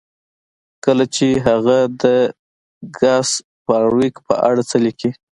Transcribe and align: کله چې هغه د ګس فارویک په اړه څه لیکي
کله 0.85 1.05
چې 1.15 1.27
هغه 1.47 1.77
د 2.01 2.03
ګس 2.99 3.29
فارویک 3.65 4.15
په 4.27 4.35
اړه 4.47 4.61
څه 4.69 4.77
لیکي 4.85 5.09